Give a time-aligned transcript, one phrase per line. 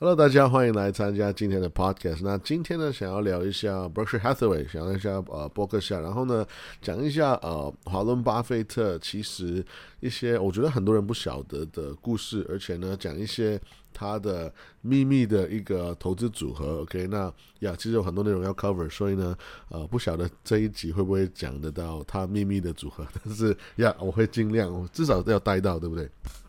[0.00, 2.20] Hello，大家欢迎来参加今天的 Podcast。
[2.22, 6.46] 那今天呢，想要聊一下 Berkshire Hathaway，想要一下呃伯克夏，然后呢
[6.80, 9.64] 讲一下呃华伦巴菲特其实
[9.98, 13.60] 一些我觉得很多人不晓得的故事，而且呢讲一些
[13.92, 16.82] 他的秘密的一个投资组合。
[16.82, 17.24] OK，那
[17.58, 19.36] 呀其实有很多内容要 cover，所以呢
[19.68, 26.08] 呃不晓得这一集会不会讲得到他秘密的组合，但是呀我会尽量，我至少要带到，对不对？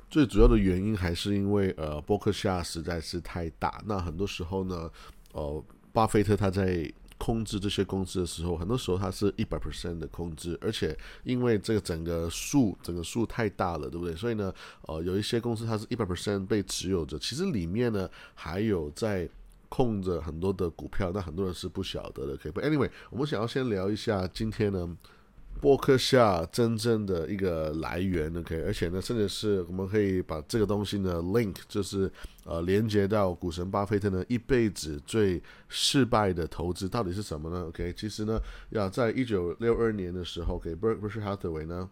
[0.09, 3.81] 最主要的原因还是因为呃，伯克夏实在是太大。
[3.85, 4.89] 那很多时候呢，
[5.33, 5.63] 呃，
[5.93, 14.15] 巴菲特他在控制这些公司的时候，很多时候他是一百 percent 的控制，而且因为这个整个数整个数太大了，对不对？
[14.15, 14.51] 所以呢，
[14.87, 19.29] 呃，有一些公司它是一百 percent 被持有着，其实里面呢还有在
[19.67, 22.35] 控着很多的股票，那很多人是不晓得的。
[22.35, 22.51] 可以。
[22.53, 24.97] Anyway，我们想要先聊一下今天呢。
[25.61, 32.11] 博客下真正的一个来源，OK，而且呢，甚至是我们可以把这个东西呢 link，就是
[32.45, 38.39] 呃连接到股神巴菲特呢一辈子最失败的投资到底是什么呢？OK，其实呢，
[38.69, 41.89] 要在一九六二年的时候，给 Berkshire Hathaway 呢。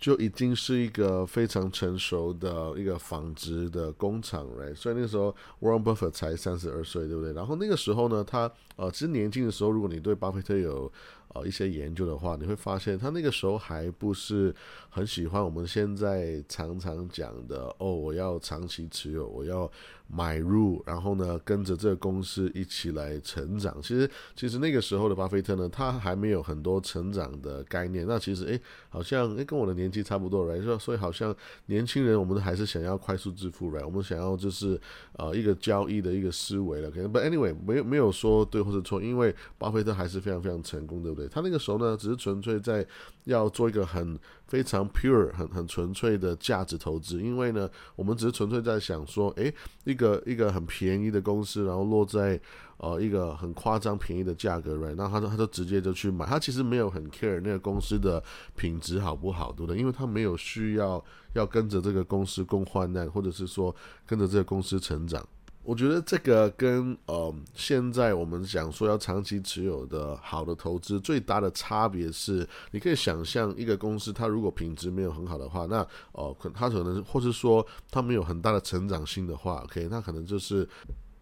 [0.00, 4.74] 就已经是一个非常成熟的一个纺织的工厂，right？
[4.74, 7.34] 所以那个时候 Warren Buffett 才三十二岁，对不对？
[7.34, 10.90] 然后那个时候呢，他呃，其实年轻的时候，如果你对巴菲特有
[11.34, 14.54] 呃一些研究的话，你会发现他那个时候还不是
[14.88, 19.70] 很喜欢我们现在常常讲的哦，我要长期持有，我要
[20.12, 23.80] 买入，然后呢跟着这个公司一起来成长。
[23.80, 28.04] 其实其实那个时候的巴菲特呢，他还没有很多成长的概念。
[28.08, 30.78] 那其实诶，好像诶跟我的年纪差不多，right？
[30.78, 31.34] 所以好像
[31.66, 33.84] 年轻人我们还是想要快速致富，right？
[33.84, 34.80] 我们想要就是
[35.12, 36.90] 呃一个交易的一个思维了。
[36.90, 41.28] 可能 But anyway，没有没有说对或者错，因为巴菲特还是非常非常成功，对不对？
[41.28, 42.84] 他那个时候呢，只是纯粹在
[43.24, 44.18] 要做一个很
[44.50, 47.22] 非常 pure、很很纯粹的价值投资。
[47.22, 52.38] 因为呢，我们只是纯粹在想说，诶，一个一个很便宜的公司，然后落在。
[52.82, 54.94] 呃，一个很夸张便宜的价格，right？
[54.96, 58.24] 那他他就直接就去买，他其实没有很 care 那个公司的
[58.56, 59.78] 品质好不好，对不对？
[59.78, 65.22] 因为他没有需要要跟着这个公司共患难，或者是说跟着这个公司成长。
[65.62, 80.68] 我觉得这个跟呃现在我们讲说要长期持有的好的投资最大的差别是，你可以想象一个公司它如果品质没有很好的话，那哦可它可能或是说它没有很大的成长性的话，OK，那可能就是。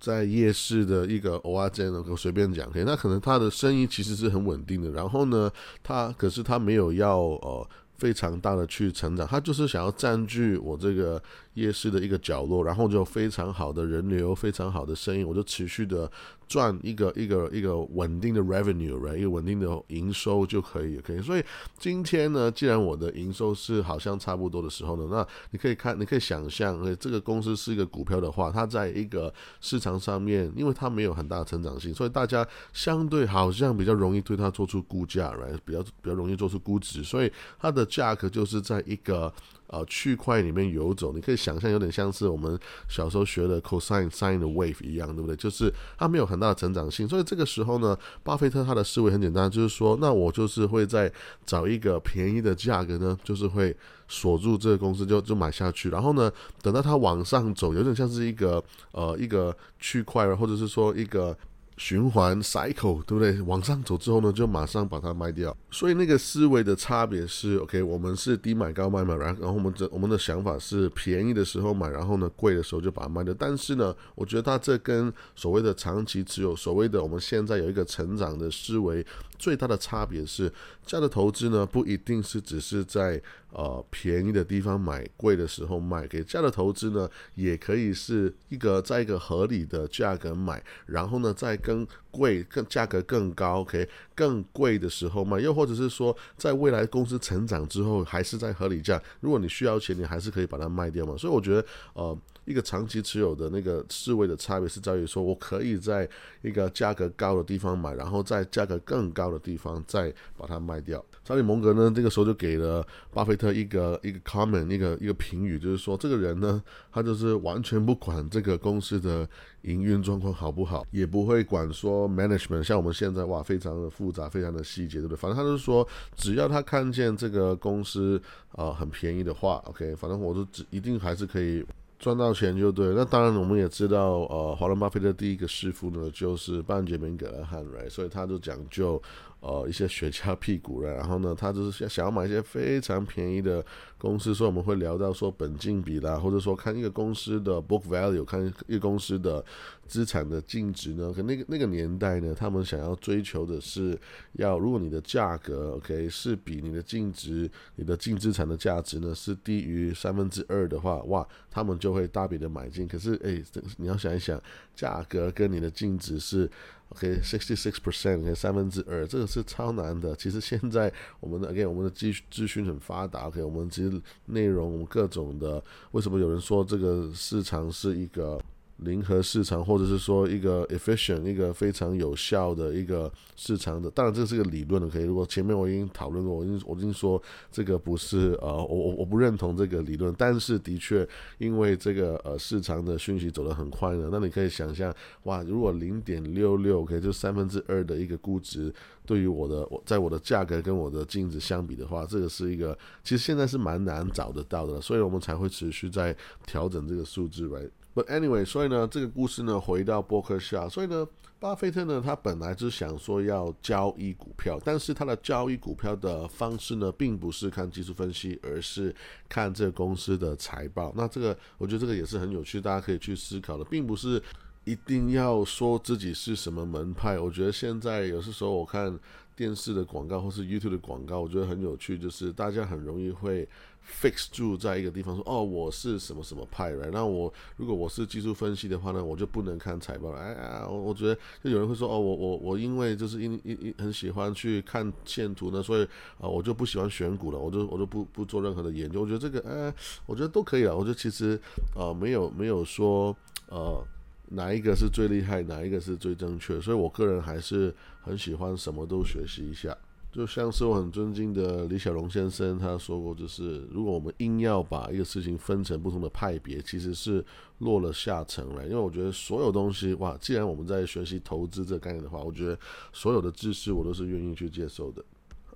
[0.01, 4.89] 在夜市的一个偶尔间呢，我随便讲，那可能他的生意其实是很稳定的。
[4.93, 5.51] 然后呢，
[5.83, 11.23] 他可是他没有要呃非常大的去成长，他就是想要占据我这个
[11.55, 16.11] 夜市的一个角落，然后就非常好的人流，非常好的生意，我就持续的。
[16.49, 21.21] 赚一个一个一个稳定的 revenue，来一个稳定的营收就可以，可以。
[21.21, 21.45] 所以
[21.79, 39.33] 今天呢，既然我的营收是好像差不多的时候呢，那你可以看，你可以想象，这个公司是一个股票的话，它在一个市场上面，因为它没有很大的成长性，所以大家相对好像比较容易对它做出估价来比较比较容易做出估值，所以它的价格就是在一个。
[39.69, 42.59] 呃，区块里面游走，你可以想象有点像是我们
[42.89, 45.37] 小时候学的 cosine sine 的 wave 一样，对不对？
[45.37, 51.13] 就是它没有很大的成长性，所以这个时候呢，巴菲特他的思维很简单，就是说，那我就是会在
[51.45, 53.77] 找一个便宜的价格呢，就是会
[54.09, 58.63] 锁住这个公司，就就买下去，然后呢，等到它往上走，有点像是一个
[58.93, 61.37] 呃一个区块，或者是说一个。
[61.79, 63.41] 循环 cycle 对不对？
[63.43, 65.57] 往上走之后呢，就马上把它卖掉。
[65.71, 73.33] 所以那个思维的差别是，OK，我们是低买高卖嘛，然后然后我们这我们的想法是便宜的时候买，然后呢贵的时候就把它卖掉。
[73.39, 79.07] 但是呢，我觉得它这跟所谓的长期持有，所谓的我们现在有一个成长的思维。
[79.39, 80.53] 最大的差别是，
[80.85, 83.23] 这样的投资呢不一定是只是在
[83.53, 86.05] 呃便宜的地方买，贵的时候卖。
[86.09, 91.87] 给这样的投资呢，也可以是一个在一个合理的价格买，然后呢再更
[92.19, 95.39] 贵、更价格更高，OK，更贵的时候卖。
[95.39, 101.17] 又或者是说，在未来公司成长之后，还是在合理价，如果你需要钱，你还是可以把它卖掉嘛。
[101.17, 101.65] 所以我觉得，
[101.95, 102.19] 呃。
[102.49, 106.09] 一个长期持有的那个思维的差别是在于说，我可以在
[106.41, 111.05] 一个价格高的地方买，然后在价格更高的地方再把它卖掉。
[111.23, 112.83] 查理蒙格呢，这个时候就给了
[113.13, 119.29] 巴菲特一个一个 comment，一个一个评语，就是说这个人呢，他就是完全不管这个公司的
[119.63, 125.17] 营运状况好不好，也不会管说 management，像我们现在哇，非常的复杂，非常的细节，对不对？
[125.17, 128.21] 反正他就是说，只要他看见这个公司
[128.53, 131.65] 啊很便宜的话，OK，反正我就只一定还是可以。
[132.01, 139.03] 赚到钱就对，那当然我们也知道，呃，华伦巴菲特第一个师傅呢就是半杰明·格勒汉瑞所以他就讲究，
[139.41, 143.65] 呃，一些雪茄屁股了，然后呢，他就是想想要买一些非常便宜的
[143.97, 149.45] 公司，所以我们会聊到说本金比啦，或者说看一个公司的 book value，看一个公司的
[149.87, 151.13] 资产的净值呢。
[151.15, 153.97] 可那个那个年代呢，他们想要追求的是
[154.33, 162.89] 要，如果你的价格 OK 是比你的净值、你的净资产的价值呢是低于三分之二的话，哇，他们就会大笔的买进。
[162.89, 163.41] 可是哎，
[163.77, 164.41] 你要想一想，
[164.75, 166.51] 价格跟你的净值是。
[166.91, 170.15] OK，sixty six percent，OK，三分之二，这个是超难的。
[170.17, 175.63] 其实现在我们的 OK，我们的资资讯很发达，OK，我们其实内容各种的，
[175.93, 178.41] 为什么有人说这个市场是一个？
[178.79, 185.05] 零和市场，或者是说一个 efficient 一个非常有效的一个市场的，当然这是个理论的，可以。
[185.05, 187.21] 如果前面我已经讨论过，我已经我已经说
[187.51, 191.07] 这个不是呃，我我我不认同这个理论，但是的确
[191.39, 194.95] 因为这个呃市场的讯息走得很快呢，那你可以想象，
[195.25, 198.73] 哇，如果零点六六 OK 就三分之二的一个估值，
[199.05, 206.17] 对于我的我在我的价格跟我的净值相比的话，这个是一个其实现在是蛮难找得到的，所以我们才会持续在
[206.47, 207.69] 调整这个数字来
[207.99, 211.05] But anyway，所以呢，这个故事呢，回到伯克夏，所以呢，
[211.41, 218.95] 巴菲特呢，他本来是想说要交易股票，但是他的交易股票的方式呢，并不是看技术分析，而是
[219.29, 220.93] 看这个公司的财报。
[220.97, 224.23] 那这个，我觉得这个也是很有趣，大家可以去思考的，并不是
[224.69, 227.19] 一定要说自己是什么门派。
[227.19, 228.99] 我觉得现在有些时候我看
[229.35, 233.49] 电视的广告或是 YouTube 的广告，我觉得很有趣，就是大家很容易会。
[233.91, 236.91] fix 住在一个地方，说哦，我是什么什么派来？
[236.91, 240.19] 那我如果我是技术分析的话呢，我就不能看财报了。
[240.19, 245.85] 哎呀，我我觉得就有人会说哦，我我我因为就是因因因很喜欢去看线图呢，所以
[246.21, 249.01] 啊，我就不喜欢选股了，我就我就不不做任何的研究。
[249.01, 249.75] 我觉得这个哎，
[250.05, 250.77] 我觉得都可以了。
[250.77, 251.41] 我觉得其实
[251.75, 253.17] 呃没有没有说
[253.49, 253.83] 呃
[254.31, 256.61] 哪一个是最厉害，哪一个是最正确。
[256.61, 259.77] 所以我个人还是很喜欢什么都学习一下。
[260.11, 267.23] 就像是我很尊敬的李小龙先生，他说过，就是如果我们硬要把一个事情分成不同的派别，其实是
[267.59, 268.65] 落了下层了。
[268.65, 272.59] 因为我觉得所有东西，哇，既然我们在学习投资这个概念的话，我觉得
[272.91, 275.05] 所有的知识我都是愿意去接受的。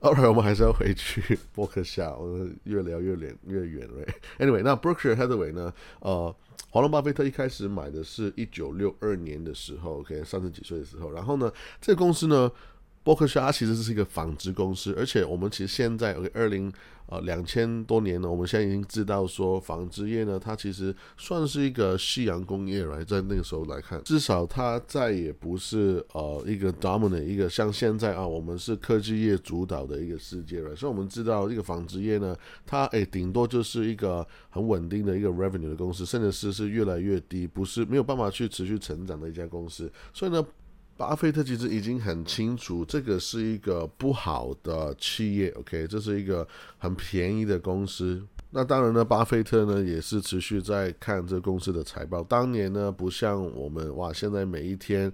[0.04, 4.04] Alright，我们还是要回去博客下，我们越聊越远越远了。
[4.40, 5.72] Anyway，那 Berkshire Hathaway 呢？
[6.00, 6.34] 呃，
[6.70, 11.12] 华伦巴菲特一开始买的是一九六二年的时候，OK，三十几岁的时候。
[11.12, 12.50] 然后呢，这个公司呢？
[13.04, 16.72] 伯克夏其实是一个纺织公司，而且我们其实现在二零
[17.06, 30.76] 呃两千多年了，我们现在已经知道说纺织业呢，它其实算是一个夕阳工业来，在那个时候来看，至少它再也不是呃一个 dominant 一个像现在啊，我们是科技业主导的一个世界了。
[30.76, 39.90] 所以我们知道这个纺织业呢，它诶顶多就是一个很稳定的一个 revenue 的公司，甚至是是越来越低，不是没有办法去持续成长的一家公司。
[40.14, 40.46] 所以呢。
[40.96, 45.48] 巴菲特其实已经很清楚，这个是一个不好的企业。
[45.50, 46.46] OK，这是一个
[46.78, 48.24] 很便宜的公司。
[48.50, 52.22] 那当然呢，巴菲特呢也是持续在看这公司的财报。
[52.22, 55.10] 当年呢，不像我们哇，现在每一天、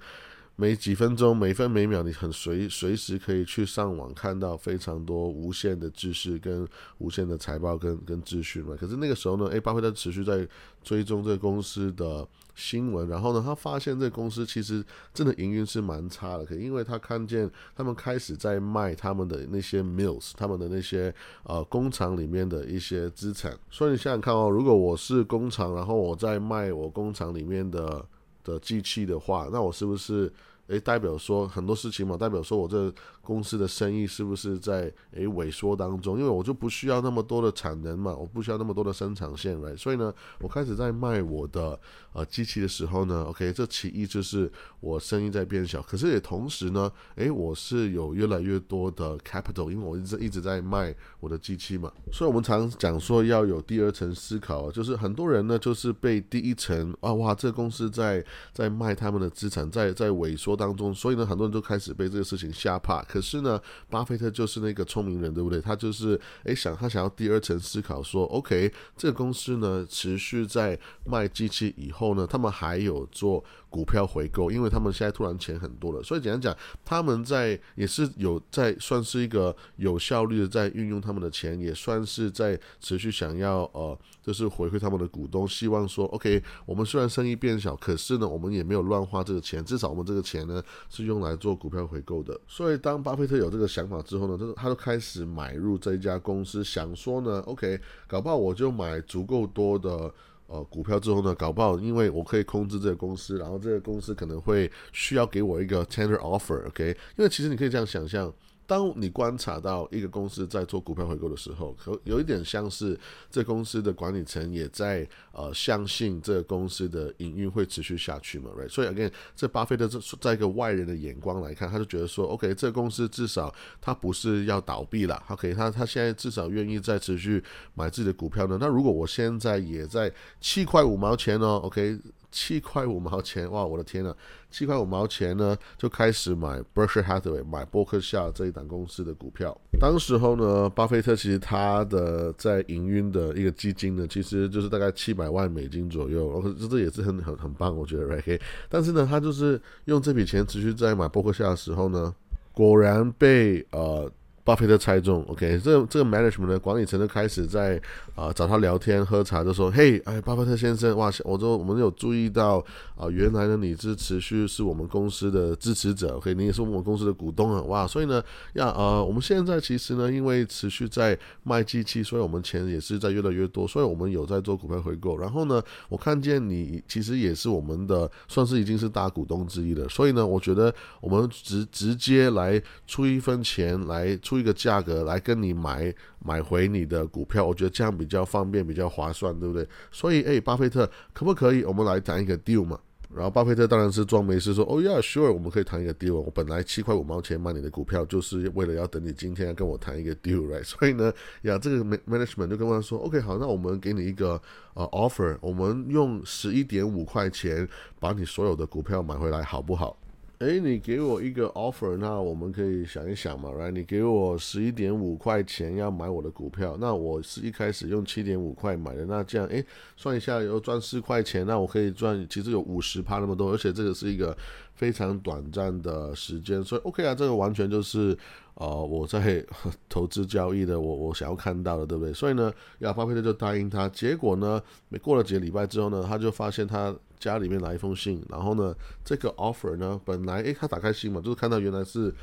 [0.60, 6.66] 每几分钟、每分每秒，你很随随时可以去上网看到非常多无限的知识跟
[6.98, 8.74] 无限的财报跟跟资讯嘛。
[8.76, 10.44] 可是那个时候呢，诶，巴菲特持续在
[10.82, 12.26] 追踪这个公司的。
[12.60, 14.84] 新闻，然后呢，他发现这个公司其实
[15.14, 21.14] 真的营运是蛮差的，可因为他看见他们开始在卖他们的那些 mills，他们的那些
[21.44, 23.56] 呃工厂里面的一些资产。
[23.70, 28.04] 所以你想想看哦，如果我是工厂，然后我在卖我工厂里面的
[28.48, 30.32] 的机器的话，那我是不是
[30.68, 32.16] 诶代表说很多事情嘛？
[32.16, 32.92] 代表说我这。
[33.28, 36.18] 公司的生意是不是在诶萎缩当中？
[36.18, 41.78] 因为我就不需要那么多的产能嘛，我不需要那么多的生产线来，所以呢，我开始在卖我的
[42.18, 63.02] 呃机器的时候呢，OK，这其一就是我声音在变小，可是也同时呢，诶，我是有越来越多的 capital，因为我一直一直在卖我的机器嘛，所以我们常讲说要有第二层思考，就是很多人呢就是被第一层啊哇，这个公司在在卖他们的资产，在在萎缩当中，所以呢，很多人都开始被这个事情吓怕。
[63.04, 65.60] 可是呢，巴菲特就是那个聪明人，对不对？
[65.60, 73.44] 他就是诶想他想要第二层思考，说 OK，这个公司呢持续在卖机器以后后呢，他们还有做。
[73.70, 92.40] 股票回购，因为他们现在突然钱很多了，所以简单讲，他们在也是有在算是一个有效率的在运用他们的钱，也算是在持续想要呃，就是回馈他们的股东，希望说 OK，我们虽然生意变小，可是呢，我们也没有乱花这个钱，至少我们这个钱呢是用来做股票回购的。
[92.46, 100.10] 所以当巴菲特有这个想法之后呢，他他就开始买入这一家公司，想说呢，OK，搞不好我就买足够多的。
[100.48, 106.96] 呃，股票之后呢，搞不好因为我可以控制这个公司，然后这个公司可能会需要给我一个 tender offer，OK？
[107.16, 108.32] 因为其实你可以这样想象，
[108.68, 118.68] 当你观察到一个公司在做股票回购的时候，可有一点像是这公司的管理层也在呃相信这个公司的营运会持续下去嘛，right？
[118.68, 128.58] 所以 again，这巴菲特这在一个外人的眼光来看，他就觉得说，OK，这个公司至少他不是要倒闭了，OK，他他现在至少愿意再持续买自己的股票呢。
[128.60, 131.98] 那如果我现在也在七块五毛钱哦，OK。
[132.30, 134.14] 七块五毛钱，哇，我的天呐！
[134.50, 139.58] 七块五毛钱呢，就开始买 Berkshire Hathaway，买波克夏这一档公司的股票。
[139.80, 148.40] 当时候呢，巴菲特其实他的在营运的一个基金呢，其实就是大概七百万美金左右，这这也是很很很棒，我觉得 right。
[148.68, 152.14] 但是呢，他就是用这笔钱持续在买波克夏的时候呢，
[152.52, 154.10] 果然被呃。
[154.48, 157.78] 巴菲特猜中，OK，这这个 management 的管理层就开始在
[158.14, 162.64] 啊找他聊天喝茶，就说：“嘿，哎，巴菲特先生，哇，我说我们有注意到
[162.96, 168.24] 啊，原来呢你是持续是我们公司的支持者，OK，你也是我们公司的股东啊，哇，所以呢，
[168.54, 175.18] 呀呃，我们现在其实呢，因为持续在卖机器，所以我们钱也是在越来越多，所以我们有在做股票回购。
[175.18, 184.37] 然后呢，我看见你其实也是我们的，算是已经是大股东之一了，所以呢，我觉得我们直直接来出一分钱来出。
[184.38, 185.92] 一个价格来跟你买
[186.24, 189.66] 买回你的股票，我觉得这样比较方便，比较划算，对不对？
[189.90, 191.64] 所以，哎，巴菲特可不可以？
[191.64, 192.78] 我们来谈一个 deal 嘛。
[193.14, 196.16] 然后巴菲特当然是装没事说，哦呀，sure，我们可以谈一个 deal。
[196.16, 200.62] 我本来七块五毛钱买你的股票，就是为了要等你今天要跟我谈一个 deal，right？
[200.62, 204.38] 所以呢，呀，这个 management 就跟他说，OK，好，那我们给你一个
[204.74, 207.66] 呃 offer，我们用十一点五块钱
[207.98, 209.96] 把你所有的股票买回来，好不好？
[210.38, 213.72] 哎，你给我一个 offer，那我们可以想一想嘛，right？
[213.72, 219.64] 你给我十一点五块钱要买我的股票，那我是一开始用七点五块买的，那这样哎，
[219.96, 224.36] 算一下有赚四块钱，那我可以赚，其实有五十趴那么多，而且这个是一个
[224.74, 228.16] 非常短暂的时间，所以 OK 啊，这个完全就是
[228.54, 229.44] 呃我在
[229.88, 232.12] 投资交易的，我我想要看到的，对不对？
[232.12, 236.94] 所以呢，亚巴菲特就答应他，结果呢，没过了几个礼拜之后呢，他就发现他。
[237.18, 242.14] 家里面来一封信，然后呢，这个 offer 呢，本来诶，他打开信嘛，就是看到原来是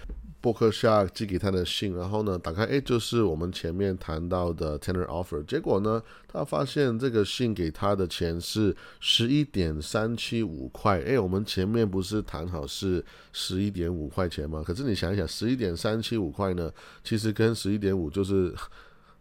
[0.41, 14.63] 伯克夏寄给他的信，然后呢，打开诶，就是我们前面谈到的 tender offer，结果呢，他发现这个信给他的钱是十一点三七五块，诶，我们前面不是谈好是十一点五块钱吗？
[14.65, 16.71] 可是你想一想，十一点三七五块呢，
[17.03, 18.53] 其实跟十一点五就是。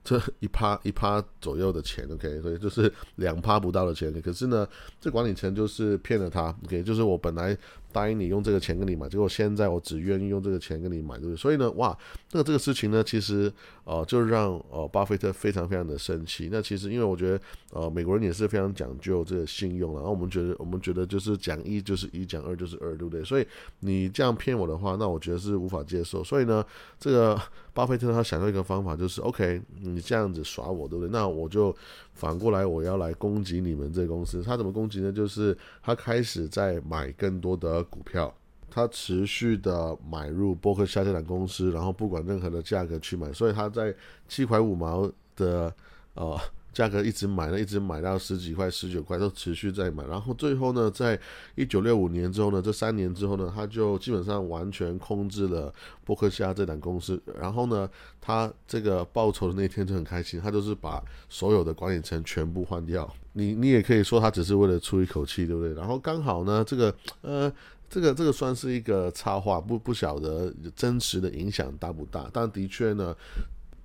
[0.04, 4.12] 这一趴一趴左右的钱，OK，所以就是两趴不到的钱。
[4.22, 4.68] 可是呢，
[5.00, 7.58] 这管理层就是骗了他，OK，就是我本来。
[7.94, 11.36] 答应你用这个钱跟你买，结果现在我只愿意用这个钱跟你买，对不对？
[11.36, 11.96] 所以呢，哇，
[12.32, 13.50] 那这个事情呢，其实
[13.84, 16.48] 呃，就让呃巴菲特非常非常的生气。
[16.50, 23.24] 那其实因为我觉得呃美国人也是非常讲究这个信用了，然后我们觉得我们觉得就是讲一就是一，讲二就是二，对不对？
[23.24, 23.46] 所以
[23.78, 26.24] 你这样骗我的话，那我觉得是无法接受。
[26.24, 26.64] 所以呢，
[26.98, 27.40] 这个
[27.72, 31.10] 巴菲特他想到一个方法，就是 OK，你这样子耍我，对不对？
[31.10, 31.74] 那我就
[32.14, 34.42] 反过来我要来攻击你们这公司。
[34.42, 35.12] 他怎么攻击呢？
[35.12, 37.84] 就是他开始在买更多的。
[37.90, 38.34] 股票，
[38.70, 43.94] 他持续的买入伯克夏这两公司，然后不管任何的价格去买，所以他在
[44.26, 45.74] 七块五毛的
[46.14, 46.38] 呃
[46.74, 51.18] 价格一直买了，一直买到十几块、十九块都持续在买，然后最后呢，在
[51.54, 55.72] 一九六五年之后呢，这三年之后呢，他就基本上完全控制了
[56.04, 57.88] 波克夏这档公司，然后呢，
[58.20, 65.72] 他这个报酬的那天就很开心，他就是把所有的管理层全部换掉，你你也可以说他只是为了出一口气，对不对？
[65.74, 67.52] 然后刚好呢，这个呃。
[67.86, 73.14] 这个这个算是一个插画，不不晓得真实的影响大不大，但的确呢，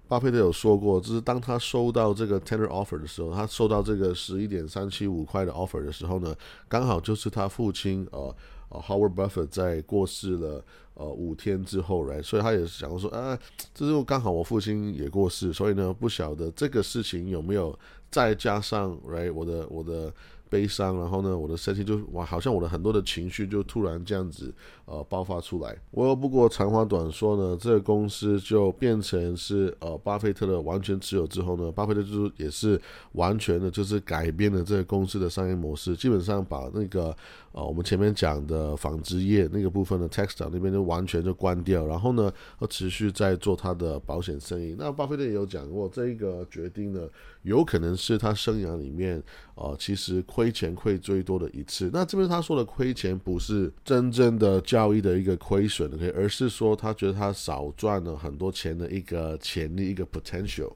[0.09, 6.35] 巴菲特有说过，就是当他收到这个 tender offer 的时候，他收到这个十一点三七五块的 offer 的时候呢，
[6.67, 8.35] 刚好就是他父亲呃
[8.69, 13.37] 呃 Howard Buffett 在过世了呃五天之后来，所以他也是想说，啊，
[13.73, 17.77] 这就刚好我父亲也过世，所以呢，不晓得这个事情有没有
[18.09, 20.11] 再加上来我的我的。
[20.49, 24.53] 悲伤，然后呢，我的身体就哇，好像我的很多的情绪就突然这样子
[24.85, 25.77] 呃爆发出来。
[25.91, 32.79] 我不过长话短说呢，这个公司就变成是呃巴菲特的完全持有之后呢，巴菲特就是也是
[33.13, 37.15] 完全的就是改变了这个公司的商业模式，基本上把那个
[37.51, 42.31] 呃我们前面讲的纺织业那个部分的 textile 那边就完全就关掉，然后呢，
[42.69, 44.75] 持续在做他的保险生意。
[44.77, 47.01] 那巴菲特也有讲过，这一个决定呢，
[47.43, 49.21] 有可能是他生涯里面
[49.59, 50.23] 呃其实。
[50.29, 60.71] 亏钱亏最多的一次，那这边他说的亏钱不是真正的交易的一个亏损，OK，而是说他觉得他少赚了很多钱的一个潜力，一个 potential。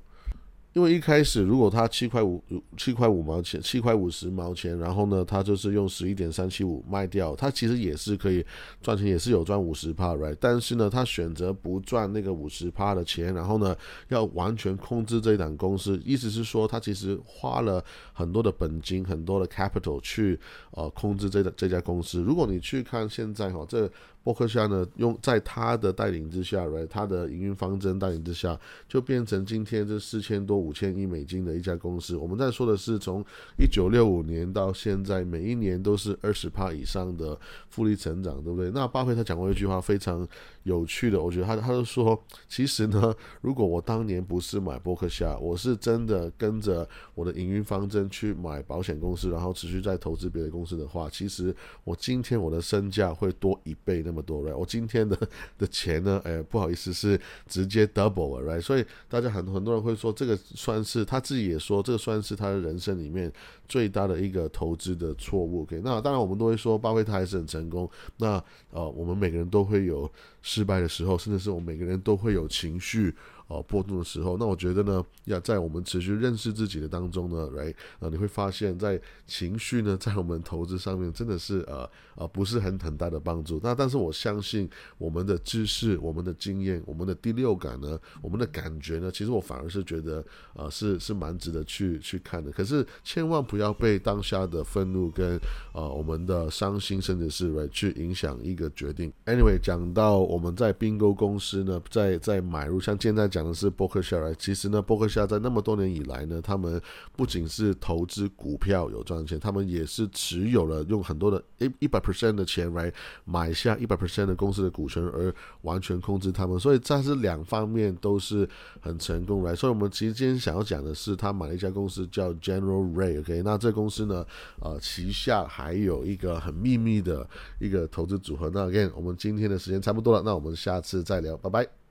[0.74, 2.44] 因为一开始如果他七块五
[2.76, 8.44] 七块五毛钱七块五十毛钱，然后呢，他就是用十一点三七五卖掉，他其实也是可以
[8.82, 10.36] 赚钱，也是有赚五十帕，right？
[10.40, 13.76] 但是呢，他选择不赚那个五十帕的钱，然后呢，
[14.08, 20.40] 要完全控制这一档公司，意思是说他其实花了很多的本金，很多的 capital 去
[20.72, 22.22] 呃控制这这家公司。
[22.22, 23.90] 如果你去看现在哈这。
[24.24, 32.16] 伯克夏呢，用在他的带领之下对他的营运方针带领之下，就变成今天这四千多五千亿美金的一家公司。
[32.16, 33.22] 我们在说的是从
[33.60, 37.38] 一九六五年到现在，每一年都是二十帕以上的
[37.70, 38.72] 复利成长，对不对？
[38.72, 40.26] 那巴菲特讲过一句话非常
[40.64, 51.54] 有趣的，我觉得他他就说，其实呢，如果我当年不是买伯克夏，我是真的跟着我的营运方针去买保险公司，然后持续在投资别的公司的话，其实
[51.84, 54.13] 我今天我的身价会多一倍的。
[54.14, 54.56] 那么多，right？
[54.56, 55.18] 我今天的
[55.58, 56.22] 的钱呢？
[56.24, 58.62] 哎，不好意思，是直接 double 了，right？
[58.62, 63.32] 所以大家很很多人会说，这个算是他自己也说，这个算是他的人生里面
[63.68, 65.64] 最大的一个投资的错误。
[65.64, 67.90] OK，那当然我们都会说，巴菲特还是很成功。
[68.18, 70.08] 那呃，我们每个人都会有
[70.44, 73.16] 失败的时候，甚至是我们每个人都会有情绪。
[73.54, 83.60] 哦，波动的时候，那我觉得呢，要在我们持续认识自己的当中呢，来，呃，你会发现在情绪呢，在我们投资上面真的是呃呃不是很很大的帮助。
[83.62, 84.68] 那但是我相信
[84.98, 90.24] 我们的知识、我们的经验、我们的第六感呢，我们的感觉呢，其实我反而是觉得
[90.56, 92.50] 呃是是蛮值得去去看的。
[92.52, 95.38] 可是千万不要被当下的愤怒跟
[95.74, 99.12] 呃我们的伤心甚至是来去影响一个决定。
[99.26, 103.28] Anyway，讲到我们在并购公司呢，在在买入，像现在。
[103.34, 106.82] 讲的是伯克夏来，其实呢，伯克夏在那么多年以来呢，他们
[107.16, 112.92] 不仅是投资股票有赚钱，他们也是持有了用很多的一一百 percent 的钱来
[113.26, 116.60] 买下一百 percent 的公司的股权，而完全控制他们。
[116.60, 118.48] 所以这是两方面都是
[118.80, 119.56] 很成功来。
[119.56, 123.42] 所以我们其实今天想要讲的是，他买了一家公司叫 General Ray，OK？
[123.44, 124.26] 那这公司呢，
[124.60, 127.28] 呃，旗下还有一个很秘密的
[127.60, 128.50] 一个投资组合。
[128.54, 131.83] 那 again，我们今天的时间差不多了，那我们下次再聊，拜拜。